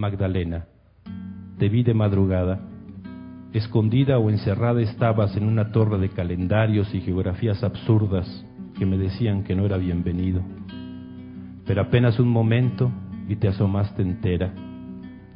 Magdalena, 0.00 0.64
te 1.58 1.68
vi 1.68 1.82
de 1.82 1.92
madrugada. 1.92 2.58
Escondida 3.52 4.18
o 4.18 4.30
encerrada 4.30 4.80
estabas 4.80 5.36
en 5.36 5.44
una 5.44 5.72
torre 5.72 5.98
de 5.98 6.08
calendarios 6.08 6.94
y 6.94 7.02
geografías 7.02 7.62
absurdas 7.62 8.26
que 8.78 8.86
me 8.86 8.96
decían 8.96 9.44
que 9.44 9.54
no 9.54 9.66
era 9.66 9.76
bienvenido. 9.76 10.40
Pero 11.66 11.82
apenas 11.82 12.18
un 12.18 12.28
momento 12.28 12.90
y 13.28 13.36
te 13.36 13.48
asomaste 13.48 14.00
entera, 14.00 14.54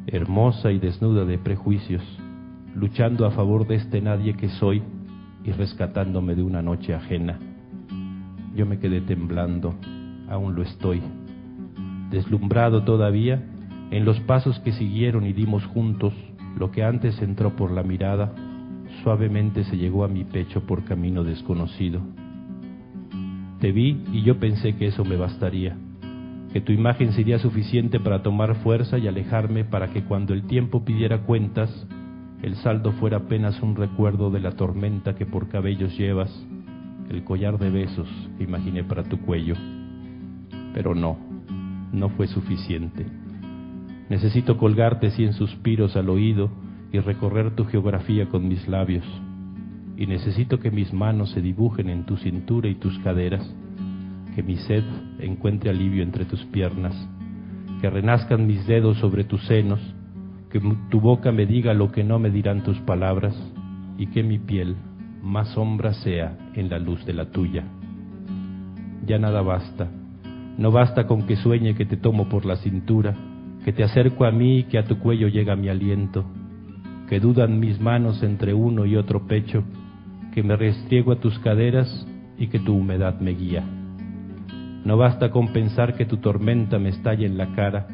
hermosa 0.06 0.72
y 0.72 0.78
desnuda 0.78 1.26
de 1.26 1.36
prejuicios, 1.36 2.02
luchando 2.74 3.26
a 3.26 3.32
favor 3.32 3.66
de 3.66 3.74
este 3.74 4.00
nadie 4.00 4.32
que 4.32 4.48
soy 4.48 4.82
y 5.44 5.52
rescatándome 5.52 6.34
de 6.34 6.42
una 6.42 6.62
noche 6.62 6.94
ajena. 6.94 7.38
Yo 8.56 8.64
me 8.64 8.78
quedé 8.78 9.02
temblando, 9.02 9.74
aún 10.30 10.54
lo 10.54 10.62
estoy, 10.62 11.02
deslumbrado 12.10 12.82
todavía 12.84 13.42
en 13.90 14.04
los 14.04 14.18
pasos 14.20 14.58
que 14.60 14.72
siguieron 14.72 15.26
y 15.26 15.32
dimos 15.32 15.64
juntos, 15.66 16.12
lo 16.58 16.70
que 16.70 16.84
antes 16.84 17.20
entró 17.22 17.56
por 17.56 17.70
la 17.70 17.82
mirada, 17.82 18.32
suavemente 19.02 19.64
se 19.64 19.76
llegó 19.76 20.04
a 20.04 20.08
mi 20.08 20.24
pecho 20.24 20.62
por 20.66 20.84
camino 20.84 21.24
desconocido. 21.24 22.00
Te 23.60 23.72
vi 23.72 24.04
y 24.12 24.22
yo 24.22 24.38
pensé 24.38 24.76
que 24.76 24.86
eso 24.86 25.04
me 25.04 25.16
bastaría, 25.16 25.76
que 26.52 26.60
tu 26.60 26.72
imagen 26.72 27.12
sería 27.12 27.38
suficiente 27.38 27.98
para 27.98 28.22
tomar 28.22 28.56
fuerza 28.56 28.98
y 28.98 29.08
alejarme 29.08 29.64
para 29.64 29.88
que 29.88 30.04
cuando 30.04 30.34
el 30.34 30.46
tiempo 30.46 30.84
pidiera 30.84 31.22
cuentas, 31.22 31.86
el 32.42 32.56
saldo 32.56 32.92
fuera 32.92 33.18
apenas 33.18 33.60
un 33.62 33.74
recuerdo 33.74 34.30
de 34.30 34.40
la 34.40 34.52
tormenta 34.52 35.14
que 35.14 35.24
por 35.26 35.48
cabellos 35.48 35.96
llevas, 35.96 36.30
el 37.08 37.24
collar 37.24 37.58
de 37.58 37.70
besos 37.70 38.08
que 38.36 38.44
imaginé 38.44 38.84
para 38.84 39.02
tu 39.02 39.18
cuello. 39.20 39.54
Pero 40.74 40.94
no, 40.94 41.16
no 41.92 42.10
fue 42.10 42.26
suficiente. 42.26 43.06
Necesito 44.08 44.58
colgarte 44.58 45.10
cien 45.10 45.32
suspiros 45.32 45.96
al 45.96 46.10
oído 46.10 46.50
y 46.92 46.98
recorrer 46.98 47.54
tu 47.56 47.64
geografía 47.64 48.28
con 48.28 48.46
mis 48.46 48.68
labios. 48.68 49.04
Y 49.96 50.06
necesito 50.06 50.60
que 50.60 50.70
mis 50.70 50.92
manos 50.92 51.30
se 51.30 51.40
dibujen 51.40 51.88
en 51.88 52.04
tu 52.04 52.16
cintura 52.16 52.68
y 52.68 52.74
tus 52.74 52.98
caderas, 53.00 53.48
que 54.34 54.42
mi 54.42 54.56
sed 54.56 54.84
encuentre 55.18 55.70
alivio 55.70 56.02
entre 56.02 56.24
tus 56.24 56.44
piernas, 56.46 56.94
que 57.80 57.88
renazcan 57.88 58.46
mis 58.46 58.66
dedos 58.66 58.98
sobre 58.98 59.24
tus 59.24 59.44
senos, 59.46 59.80
que 60.50 60.60
tu 60.90 61.00
boca 61.00 61.32
me 61.32 61.46
diga 61.46 61.74
lo 61.74 61.90
que 61.90 62.04
no 62.04 62.18
me 62.18 62.30
dirán 62.30 62.62
tus 62.62 62.78
palabras, 62.80 63.34
y 63.96 64.08
que 64.08 64.22
mi 64.22 64.38
piel 64.38 64.76
más 65.22 65.48
sombra 65.50 65.94
sea 65.94 66.36
en 66.54 66.68
la 66.68 66.78
luz 66.78 67.04
de 67.06 67.14
la 67.14 67.30
tuya. 67.30 67.64
Ya 69.06 69.18
nada 69.18 69.42
basta, 69.42 69.88
no 70.58 70.70
basta 70.70 71.06
con 71.06 71.26
que 71.26 71.36
sueñe 71.36 71.74
que 71.74 71.86
te 71.86 71.96
tomo 71.96 72.28
por 72.28 72.44
la 72.44 72.56
cintura, 72.56 73.14
que 73.64 73.72
te 73.72 73.82
acerco 73.82 74.26
a 74.26 74.30
mí 74.30 74.58
y 74.58 74.62
que 74.64 74.78
a 74.78 74.84
tu 74.84 74.98
cuello 74.98 75.28
llega 75.28 75.56
mi 75.56 75.68
aliento, 75.68 76.24
que 77.08 77.18
dudan 77.18 77.58
mis 77.58 77.80
manos 77.80 78.22
entre 78.22 78.52
uno 78.52 78.84
y 78.84 78.96
otro 78.96 79.26
pecho, 79.26 79.64
que 80.32 80.42
me 80.42 80.54
restriego 80.54 81.12
a 81.12 81.20
tus 81.20 81.38
caderas 81.38 82.06
y 82.36 82.48
que 82.48 82.58
tu 82.58 82.74
humedad 82.74 83.20
me 83.20 83.30
guía. 83.32 83.64
No 84.84 84.98
basta 84.98 85.30
con 85.30 85.52
pensar 85.52 85.96
que 85.96 86.04
tu 86.04 86.18
tormenta 86.18 86.78
me 86.78 86.90
estalle 86.90 87.24
en 87.24 87.38
la 87.38 87.54
cara, 87.54 87.86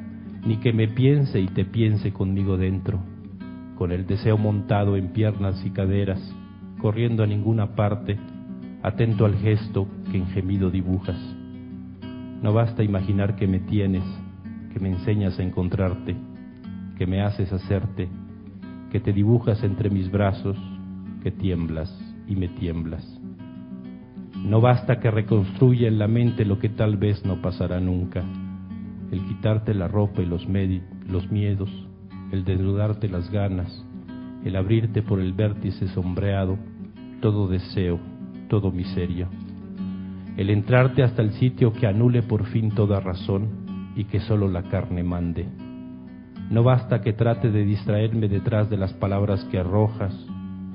ni 0.45 0.57
que 0.57 0.73
me 0.73 0.89
piense 0.89 1.41
y 1.41 1.47
te 1.47 1.65
piense 1.65 2.13
conmigo 2.13 2.57
dentro, 2.57 2.99
con 3.77 3.93
el 3.93 4.07
deseo 4.07 4.37
montado 4.37 4.97
en 4.97 5.13
piernas 5.13 5.65
y 5.65 5.71
caderas, 5.71 6.21
corriendo 6.81 7.23
a 7.23 7.27
ninguna 7.27 7.77
parte, 7.77 8.19
atento 8.83 9.25
al 9.25 9.37
gesto 9.37 9.87
que 10.11 10.17
en 10.17 10.27
gemido 10.29 10.71
dibujas. 10.71 11.19
No 12.43 12.53
basta 12.53 12.83
imaginar 12.83 13.37
que 13.37 13.47
me 13.47 13.61
tienes, 13.61 14.03
que 14.73 14.81
me 14.81 14.89
enseñas 14.89 15.39
a 15.39 15.43
encontrarte, 15.43 16.17
que 16.97 17.07
me 17.07 17.23
haces 17.23 17.53
hacerte, 17.53 18.09
que 18.91 19.01
te 19.01 19.13
dibujas 19.13 19.63
entre 19.63 19.91
mis 19.91 20.11
brazos, 20.11 20.57
que 21.23 21.31
tiemblas 21.31 21.91
y 22.27 22.37
me 22.37 22.49
tiemblas. 22.49 23.05
No 24.37 24.61
basta 24.61 25.01
que 25.01 25.11
reconstruya 25.11 25.89
en 25.89 25.99
la 25.99 26.09
mente 26.09 26.45
lo 26.45 26.59
que 26.59 26.69
tal 26.69 26.97
vez 26.97 27.25
no 27.25 27.43
pasará 27.43 27.81
nunca, 27.81 28.25
el 29.11 29.25
quitarte 29.27 29.75
la 29.75 29.89
ropa 29.89 30.23
y 30.23 30.27
los, 30.27 30.47
los 31.07 31.31
miedos, 31.31 31.71
el 32.33 32.45
desnudarte 32.45 33.09
las 33.09 33.31
ganas, 33.31 33.85
el 34.45 34.57
abrirte 34.57 35.03
por 35.03 35.21
el 35.21 35.33
vértice 35.33 35.89
sombreado, 35.89 36.57
todo 37.21 37.49
deseo, 37.49 38.01
todo 38.49 38.71
miseria 38.71 39.29
el 40.41 40.49
entrarte 40.49 41.03
hasta 41.03 41.21
el 41.21 41.33
sitio 41.33 41.71
que 41.73 41.87
anule 41.87 42.23
por 42.23 42.47
fin 42.47 42.71
toda 42.71 42.99
razón 42.99 43.60
y 44.01 44.05
que 44.05 44.21
solo 44.21 44.49
la 44.49 44.63
carne 44.63 45.03
mande. 45.03 45.47
No 46.49 46.63
basta 46.63 47.03
que 47.03 47.13
trate 47.13 47.51
de 47.51 47.67
distraerme 47.67 48.29
detrás 48.29 48.71
de 48.71 48.79
las 48.79 48.95
palabras 48.95 49.45
que 49.51 49.59
arrojas, 49.59 50.15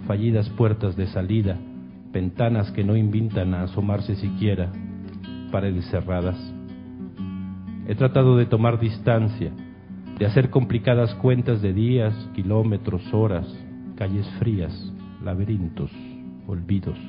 fallidas 0.05 0.47
puertas 0.51 0.95
de 0.95 1.07
salida, 1.07 1.57
ventanas 2.13 2.69
que 2.69 2.83
no 2.83 2.95
invitan 2.95 3.55
a 3.55 3.63
asomarse 3.63 4.15
siquiera, 4.15 4.71
paredes 5.51 5.89
cerradas. 5.89 6.37
He 7.87 7.95
tratado 7.95 8.37
de 8.37 8.45
tomar 8.45 8.79
distancia, 8.79 9.51
de 10.19 10.25
hacer 10.27 10.51
complicadas 10.51 11.15
cuentas 11.15 11.63
de 11.63 11.73
días, 11.73 12.13
kilómetros, 12.35 13.11
horas, 13.11 13.47
calles 13.95 14.29
frías, 14.37 14.71
laberintos, 15.23 15.89
olvidos. 16.45 16.99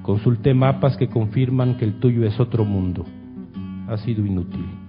Consulté 0.00 0.54
mapas 0.54 0.96
que 0.96 1.08
confirman 1.08 1.76
que 1.76 1.84
el 1.84 2.00
tuyo 2.00 2.24
es 2.24 2.40
otro 2.40 2.64
mundo. 2.64 3.04
Ha 3.88 3.98
sido 3.98 4.24
inútil. 4.24 4.81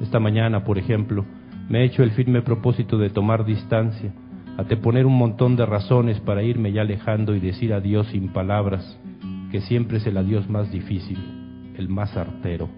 Esta 0.00 0.20
mañana, 0.20 0.64
por 0.64 0.78
ejemplo, 0.78 1.24
me 1.68 1.80
he 1.80 1.84
hecho 1.84 2.02
el 2.02 2.10
firme 2.10 2.42
propósito 2.42 2.98
de 2.98 3.10
tomar 3.10 3.44
distancia, 3.44 4.12
a 4.56 4.64
te 4.64 4.76
poner 4.76 5.06
un 5.06 5.16
montón 5.16 5.56
de 5.56 5.66
razones 5.66 6.20
para 6.20 6.42
irme 6.42 6.72
ya 6.72 6.82
alejando 6.82 7.34
y 7.34 7.40
decir 7.40 7.72
adiós 7.72 8.06
sin 8.08 8.32
palabras, 8.32 8.98
que 9.50 9.60
siempre 9.60 9.98
es 9.98 10.06
el 10.06 10.16
adiós 10.16 10.48
más 10.48 10.70
difícil, 10.70 11.18
el 11.76 11.88
más 11.88 12.16
artero. 12.16 12.68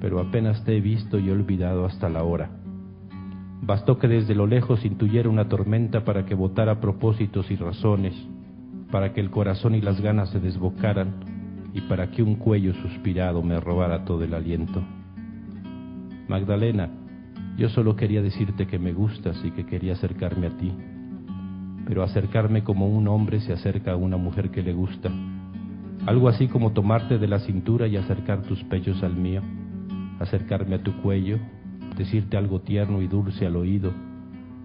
Pero 0.00 0.20
apenas 0.20 0.64
te 0.64 0.76
he 0.76 0.80
visto 0.80 1.18
y 1.18 1.28
he 1.28 1.32
olvidado 1.32 1.84
hasta 1.84 2.08
la 2.08 2.22
hora. 2.22 2.50
Bastó 3.62 3.98
que 3.98 4.08
desde 4.08 4.34
lo 4.34 4.46
lejos 4.46 4.84
intuyera 4.84 5.28
una 5.28 5.48
tormenta 5.48 6.04
para 6.04 6.24
que 6.24 6.34
votara 6.34 6.80
propósitos 6.80 7.50
y 7.50 7.56
razones, 7.56 8.14
para 8.90 9.12
que 9.12 9.20
el 9.20 9.30
corazón 9.30 9.74
y 9.74 9.80
las 9.80 10.00
ganas 10.00 10.30
se 10.30 10.40
desbocaran 10.40 11.14
y 11.74 11.80
para 11.82 12.10
que 12.10 12.22
un 12.22 12.36
cuello 12.36 12.74
suspirado 12.74 13.42
me 13.42 13.58
robara 13.60 14.04
todo 14.04 14.22
el 14.24 14.34
aliento. 14.34 14.82
Magdalena, 16.28 16.90
yo 17.56 17.68
solo 17.68 17.94
quería 17.94 18.20
decirte 18.20 18.66
que 18.66 18.78
me 18.78 18.92
gustas 18.92 19.40
y 19.44 19.52
que 19.52 19.64
quería 19.64 19.92
acercarme 19.92 20.48
a 20.48 20.56
ti, 20.56 20.72
pero 21.86 22.02
acercarme 22.02 22.64
como 22.64 22.88
un 22.88 23.06
hombre 23.06 23.40
se 23.40 23.52
acerca 23.52 23.92
a 23.92 23.96
una 23.96 24.16
mujer 24.16 24.50
que 24.50 24.62
le 24.62 24.72
gusta, 24.72 25.10
algo 26.04 26.28
así 26.28 26.48
como 26.48 26.72
tomarte 26.72 27.18
de 27.18 27.28
la 27.28 27.38
cintura 27.38 27.86
y 27.86 27.96
acercar 27.96 28.42
tus 28.42 28.62
pechos 28.64 29.02
al 29.04 29.14
mío, 29.14 29.40
acercarme 30.18 30.74
a 30.74 30.82
tu 30.82 30.96
cuello, 31.00 31.38
decirte 31.96 32.36
algo 32.36 32.60
tierno 32.60 33.02
y 33.02 33.06
dulce 33.06 33.46
al 33.46 33.54
oído, 33.54 33.92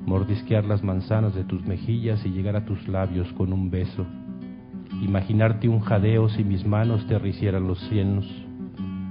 mordisquear 0.06 0.66
las 0.66 0.84
manzanas 0.84 1.36
de 1.36 1.44
tus 1.44 1.64
mejillas 1.66 2.26
y 2.26 2.30
llegar 2.30 2.56
a 2.56 2.66
tus 2.66 2.88
labios 2.88 3.32
con 3.34 3.54
un 3.54 3.70
beso, 3.70 4.06
imaginarte 5.02 5.70
un 5.70 5.82
jadeo 5.82 6.28
si 6.30 6.44
mis 6.44 6.66
manos 6.66 7.06
te 7.06 7.20
ricieran 7.20 7.68
los 7.68 7.80
cienos, 7.88 8.26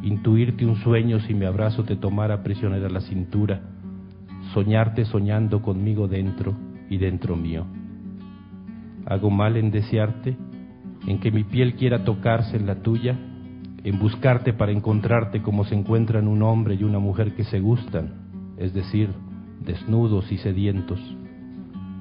intuirte 0.03 0.65
un 0.65 0.77
sueño 0.77 1.21
si 1.21 1.35
mi 1.35 1.45
abrazo 1.45 1.85
te 1.85 1.97
tomara 1.97 2.43
prisionera 2.43 2.89
la 2.89 3.01
cintura, 3.01 3.61
soñarte 4.55 5.05
soñando 5.05 5.63
conmigo 5.63 6.09
dentro 6.09 6.55
y 6.89 6.99
dentro 6.99 7.37
mío. 7.37 7.67
¿Hago 9.07 9.31
mal 9.31 9.57
en 9.57 9.71
desearte? 9.71 10.37
¿En 11.07 11.19
que 11.21 11.31
mi 11.31 11.45
piel 11.45 11.75
quiera 11.75 12.05
tocarse 12.05 12.57
en 12.57 12.67
la 12.67 12.83
tuya? 12.83 13.19
¿En 13.83 13.99
buscarte 13.99 14.53
para 14.53 14.73
encontrarte 14.73 15.41
como 15.43 15.65
se 15.65 15.75
encuentran 15.75 16.29
un 16.29 16.43
hombre 16.43 16.75
y 16.75 16.85
una 16.85 16.99
mujer 16.99 17.35
que 17.35 17.45
se 17.45 17.61
gustan? 17.61 18.55
Es 18.59 18.75
decir, 18.75 19.09
desnudos 19.65 20.31
y 20.31 20.39
sedientos. 20.39 21.01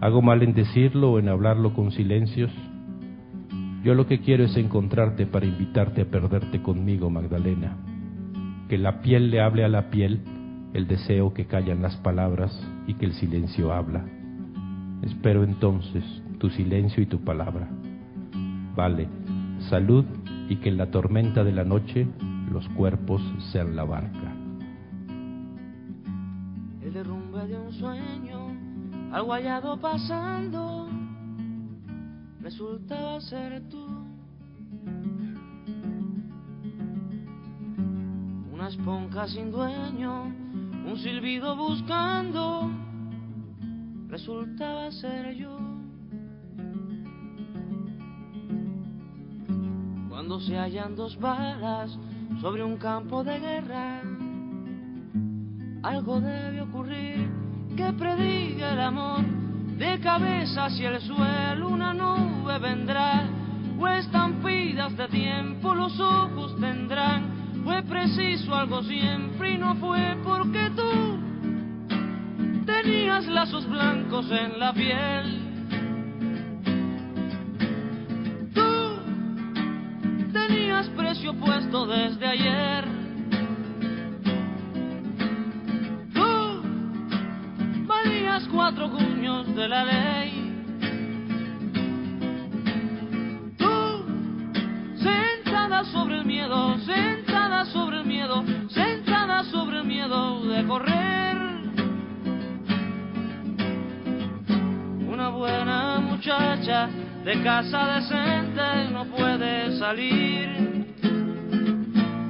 ¿Hago 0.01 0.21
mal 0.21 0.43
en 0.43 0.53
decirlo 0.53 1.11
o 1.11 1.19
en 1.19 1.29
hablarlo 1.29 1.73
con 1.73 1.91
silencios? 1.91 2.51
Yo 3.83 3.93
lo 3.93 4.07
que 4.07 4.19
quiero 4.19 4.43
es 4.43 4.57
encontrarte 4.57 5.25
para 5.25 5.45
invitarte 5.45 6.01
a 6.01 6.05
perderte 6.05 6.61
conmigo, 6.61 7.09
Magdalena. 7.09 7.77
Que 8.69 8.77
la 8.77 9.01
piel 9.01 9.31
le 9.31 9.41
hable 9.41 9.65
a 9.65 9.67
la 9.67 9.89
piel 9.89 10.21
el 10.73 10.87
deseo 10.87 11.33
que 11.33 11.45
callan 11.45 11.81
las 11.81 11.97
palabras 11.97 12.57
y 12.87 12.93
que 12.93 13.05
el 13.05 13.13
silencio 13.13 13.73
habla. 13.73 14.05
Espero 15.01 15.43
entonces 15.43 16.03
tu 16.39 16.49
silencio 16.49 17.03
y 17.03 17.07
tu 17.07 17.19
palabra. 17.19 17.67
Vale, 18.75 19.07
salud 19.69 20.05
y 20.47 20.57
que 20.57 20.69
en 20.69 20.77
la 20.77 20.91
tormenta 20.91 21.43
de 21.43 21.51
la 21.51 21.63
noche 21.63 22.07
los 22.51 22.67
cuerpos 22.69 23.21
sean 23.51 23.75
la 23.75 23.83
barca. 23.83 24.35
algo 29.11 29.33
hallado 29.33 29.79
pasando, 29.79 30.87
resultaba 32.41 33.19
ser 33.21 33.67
tú. 33.69 33.98
Esponja 38.69 39.27
sin 39.27 39.51
dueño, 39.51 40.25
un 40.25 40.95
silbido 40.97 41.55
buscando 41.55 42.69
resultaba 44.07 44.91
ser 44.91 45.35
yo. 45.35 45.57
Cuando 50.07 50.39
se 50.39 50.55
hallan 50.55 50.95
dos 50.95 51.17
balas 51.19 51.97
sobre 52.41 52.63
un 52.63 52.77
campo 52.77 53.23
de 53.23 53.39
guerra, 53.39 54.01
algo 55.81 56.21
debe 56.21 56.61
ocurrir 56.61 57.27
que 57.75 57.91
prediga 57.93 58.73
el 58.73 58.81
amor. 58.81 59.25
De 59.79 59.99
cabeza 59.99 60.65
hacia 60.65 60.89
el 60.89 61.01
suelo 61.01 61.69
una 61.69 61.93
nube 61.93 62.59
vendrá, 62.59 63.27
o 63.79 63.87
estampidas 63.87 64.95
de 64.95 65.07
tiempo 65.07 65.73
los 65.73 65.99
ojos 65.99 66.55
tendrán. 66.59 67.38
Fue 67.69 67.83
preciso 67.83 68.55
algo 68.55 68.81
siempre 68.81 69.51
y 69.51 69.57
no 69.59 69.75
fue 69.75 70.17
porque 70.23 70.71
tú 70.75 71.19
tenías 72.65 73.27
lazos 73.27 73.69
blancos 73.69 74.25
en 74.31 74.59
la 74.59 74.73
piel. 74.73 75.39
Tú 78.55 78.97
tenías 80.33 80.89
precio 80.97 81.35
puesto 81.35 81.85
desde 81.85 82.25
ayer. 82.25 82.85
Tú 86.11 87.85
valías 87.85 88.47
cuatro 88.51 88.89
cuños 88.89 89.55
de 89.55 89.67
la 89.67 89.85
ley. 89.85 90.38
De 106.69 107.41
casa 107.41 107.95
decente 107.95 108.91
no 108.91 109.03
puede 109.05 109.75
salir. 109.79 110.85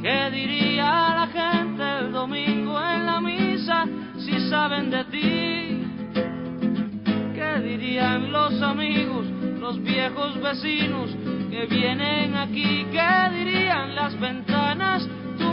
¿Qué 0.02 0.30
diría 0.32 0.86
la 0.86 1.28
gente 1.28 1.84
el 2.00 2.14
domingo 2.14 2.80
en 2.80 3.06
la 3.06 3.20
misa 3.20 3.86
si 4.18 4.50
saben 4.50 4.90
de 4.92 5.04
ti? 5.06 5.84
¿Qué 7.36 7.62
dirían 7.64 8.32
los 8.32 8.62
amigos, 8.62 9.26
los 9.60 9.84
viejos 9.84 10.42
vecinos 10.42 11.10
que 11.50 11.66
vienen 11.66 12.38
aquí? 12.38 12.86
¿Qué 12.94 13.30
dirían 13.34 13.94
las 13.94 14.18
ventanas, 14.18 15.06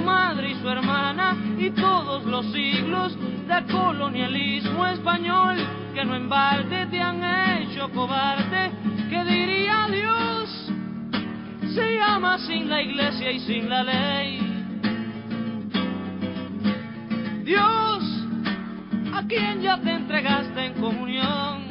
madre 0.07 0.53
y 0.53 0.55
su 0.55 0.69
hermana 0.69 1.37
y 1.59 1.71
todos 1.71 2.25
los 2.25 2.47
siglos 2.53 3.19
de 3.49 3.73
colonialismo 3.73 4.87
español 4.87 5.57
que 5.93 6.05
no 6.05 6.15
en 6.15 6.29
balde 6.29 6.87
te 6.87 7.01
han 7.01 7.23
hecho 7.61 7.91
cobarde? 7.91 8.71
¿Qué 9.11 9.25
diría 9.25 9.89
Dios? 9.91 10.73
Se 11.75 11.97
llama 11.99 12.39
sin 12.39 12.69
la 12.71 12.81
iglesia 12.81 13.33
y 13.33 13.41
sin 13.41 13.69
la 13.69 13.83
ley. 13.83 14.41
Dios, 17.45 18.03
a 19.15 19.23
quien 19.27 19.61
ya 19.61 19.79
te 19.81 19.91
entregaste 19.91 20.67
en 20.67 20.75
comunión. 20.75 21.67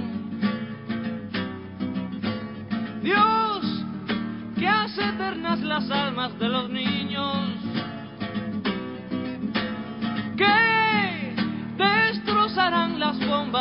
Dios, 3.01 3.85
que 4.57 4.67
hace 4.67 5.03
eternas 5.03 5.59
las 5.61 5.89
almas 5.91 6.37
de 6.39 6.49
los 6.49 6.69
niños. 6.69 7.54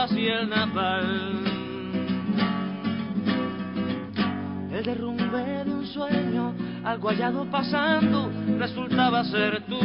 El. 0.03 1.45
El 4.73 4.85
derrumbe 4.85 5.65
de 5.65 5.71
un 5.71 5.87
sueño, 5.87 6.53
algo 6.85 7.09
hallado 7.11 7.45
pasando, 7.51 8.31
resultaba 8.59 9.23
ser 9.25 9.63
tú. 9.67 9.79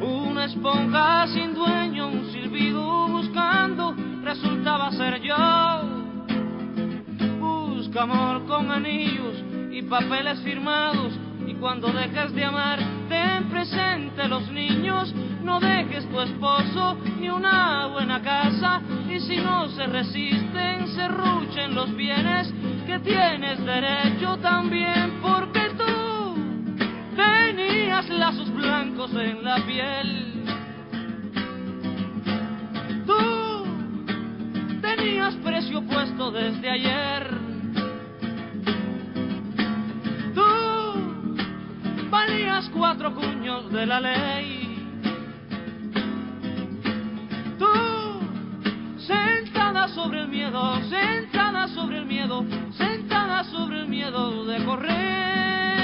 Una 0.00 0.46
esponja 0.46 1.26
sin 1.28 1.54
dueño, 1.54 2.08
un 2.08 2.32
silbido 2.32 3.08
buscando, 3.08 3.94
resultaba 4.24 4.90
ser 4.92 5.20
yo. 5.20 5.36
Busca 7.40 8.02
amor 8.02 8.46
con 8.46 8.70
anillos 8.70 9.44
y 9.70 9.82
papeles 9.82 10.40
firmados, 10.40 11.12
y 11.46 11.54
cuando 11.54 11.88
dejes 11.88 12.32
de 12.34 12.44
amar, 12.44 12.78
ten 13.08 13.50
presente 13.50 14.26
los 14.28 14.50
niños. 14.50 15.14
No 15.48 15.58
dejes 15.60 16.06
tu 16.10 16.20
esposo 16.20 16.98
ni 17.18 17.30
una 17.30 17.86
buena 17.86 18.20
casa, 18.20 18.82
y 19.08 19.18
si 19.18 19.38
no 19.38 19.66
se 19.70 19.86
resisten, 19.86 20.86
se 20.88 21.08
ruchen 21.08 21.74
los 21.74 21.96
bienes 21.96 22.52
que 22.86 22.98
tienes 22.98 23.58
derecho 23.64 24.36
también, 24.42 25.18
porque 25.22 25.70
tú 25.70 26.36
tenías 27.16 28.10
lazos 28.10 28.52
blancos 28.52 29.10
en 29.14 29.42
la 29.42 29.56
piel. 29.64 30.44
Tú 33.06 33.64
tenías 34.82 35.34
precio 35.36 35.80
puesto 35.80 36.30
desde 36.30 36.68
ayer. 36.68 37.26
Tú 40.34 42.10
valías 42.10 42.68
cuatro 42.68 43.14
cuños 43.14 43.72
de 43.72 43.86
la 43.86 44.00
ley. 44.00 44.67
sobre 49.98 50.20
el 50.20 50.28
miedo, 50.28 50.80
sentada 50.88 51.66
sobre 51.66 51.98
el 51.98 52.06
miedo, 52.06 52.44
sentada 52.76 53.42
sobre 53.42 53.80
el 53.80 53.88
miedo 53.88 54.44
de 54.44 54.64
correr. 54.64 55.77